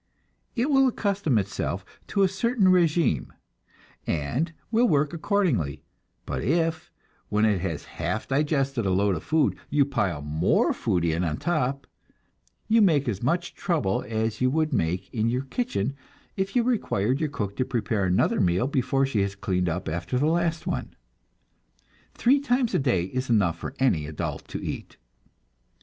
It 0.55 0.71
will 0.71 0.87
accustom 0.87 1.37
itself 1.37 1.85
to 2.07 2.23
a 2.23 2.27
certain 2.27 2.69
régime, 2.69 3.27
and 4.07 4.51
will 4.71 4.87
work 4.87 5.13
accordingly, 5.13 5.83
but 6.25 6.41
if, 6.43 6.89
when 7.29 7.45
it 7.45 7.61
has 7.61 7.83
half 7.85 8.27
digested 8.27 8.83
a 8.87 8.89
load 8.89 9.15
of 9.15 9.21
food, 9.23 9.55
you 9.69 9.85
pile 9.85 10.23
more 10.23 10.73
food 10.73 11.05
in 11.05 11.23
on 11.23 11.37
top, 11.37 11.85
you 12.67 12.81
make 12.81 13.07
as 13.07 13.21
much 13.21 13.53
trouble 13.53 14.03
as 14.07 14.41
you 14.41 14.49
would 14.49 14.73
make 14.73 15.07
in 15.13 15.29
your 15.29 15.43
kitchen 15.43 15.95
if 16.35 16.55
you 16.55 16.63
required 16.63 17.19
your 17.19 17.29
cook 17.29 17.55
to 17.57 17.63
prepare 17.63 18.05
another 18.05 18.41
meal 18.41 18.65
before 18.65 19.05
she 19.05 19.21
has 19.21 19.35
cleaned 19.35 19.69
up 19.69 19.87
after 19.87 20.17
the 20.17 20.25
last 20.25 20.65
one. 20.65 20.95
Three 22.15 22.39
times 22.39 22.73
a 22.73 22.79
day 22.79 23.03
is 23.03 23.29
enough 23.29 23.59
for 23.59 23.75
any 23.77 24.07
adult 24.07 24.47
to 24.47 24.65
eat. 24.65 24.97